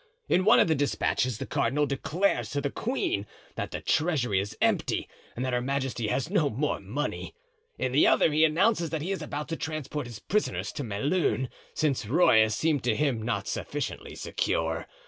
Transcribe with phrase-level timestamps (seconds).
[0.27, 4.57] In one of the despatches the cardinal declares to the queen that the treasury is
[4.59, 7.35] empty and that her majesty has no more money.
[7.77, 11.49] In the other he announces that he is about to transport his prisoners to Melun,
[11.75, 14.87] since Rueil seemed to him not sufficiently secure.